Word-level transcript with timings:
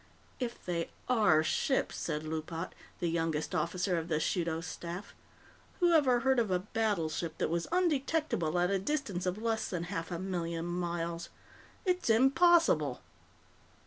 "If 0.39 0.65
they 0.65 0.89
are 1.07 1.43
ships," 1.43 1.95
said 1.95 2.23
Loopat, 2.23 2.73
the 2.99 3.07
youngest 3.07 3.53
officer 3.53 3.99
of 3.99 4.07
the 4.07 4.19
Shudos 4.19 4.65
staff. 4.65 5.13
"Who 5.79 5.91
ever 5.93 6.21
heard 6.21 6.39
of 6.39 6.49
a 6.49 6.57
battleship 6.57 7.37
that 7.37 7.51
was 7.51 7.67
undetectable 7.71 8.57
at 8.57 8.71
a 8.71 8.79
distance 8.79 9.27
of 9.27 9.37
less 9.37 9.69
than 9.69 9.83
half 9.93 10.09
a 10.09 10.17
million 10.17 10.65
miles? 10.65 11.29
It's 11.85 12.09
impossible!" 12.09 13.03